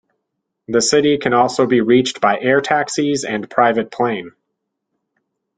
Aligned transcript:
The 0.67 0.81
city 0.81 1.19
can 1.19 1.31
also 1.31 1.67
be 1.67 1.79
reached 1.81 2.21
by 2.21 2.39
air 2.39 2.59
taxis 2.59 3.23
and 3.23 3.47
private 3.47 3.91
plane. 3.91 4.31